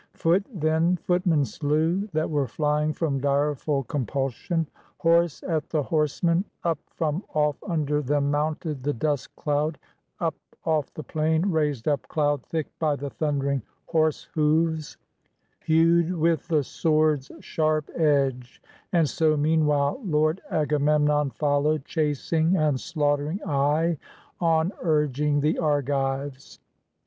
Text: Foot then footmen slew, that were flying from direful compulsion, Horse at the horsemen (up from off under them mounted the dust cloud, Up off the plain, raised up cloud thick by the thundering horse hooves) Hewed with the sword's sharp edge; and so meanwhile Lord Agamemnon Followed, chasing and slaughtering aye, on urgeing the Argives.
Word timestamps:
Foot 0.15 0.43
then 0.51 0.97
footmen 0.97 1.45
slew, 1.45 2.09
that 2.11 2.27
were 2.27 2.47
flying 2.47 2.91
from 2.91 3.19
direful 3.19 3.83
compulsion, 3.83 4.65
Horse 4.97 5.43
at 5.43 5.69
the 5.69 5.83
horsemen 5.83 6.43
(up 6.63 6.79
from 6.87 7.23
off 7.35 7.63
under 7.69 8.01
them 8.01 8.31
mounted 8.31 8.81
the 8.81 8.93
dust 8.93 9.35
cloud, 9.35 9.77
Up 10.19 10.33
off 10.65 10.91
the 10.95 11.03
plain, 11.03 11.51
raised 11.51 11.87
up 11.87 12.07
cloud 12.07 12.41
thick 12.47 12.65
by 12.79 12.95
the 12.95 13.11
thundering 13.11 13.61
horse 13.85 14.23
hooves) 14.33 14.97
Hewed 15.63 16.11
with 16.15 16.47
the 16.47 16.63
sword's 16.63 17.31
sharp 17.39 17.87
edge; 17.95 18.59
and 18.91 19.07
so 19.07 19.37
meanwhile 19.37 20.01
Lord 20.03 20.41
Agamemnon 20.49 21.29
Followed, 21.29 21.85
chasing 21.85 22.57
and 22.57 22.79
slaughtering 22.79 23.39
aye, 23.45 23.99
on 24.39 24.71
urgeing 24.81 25.41
the 25.41 25.59
Argives. 25.59 26.59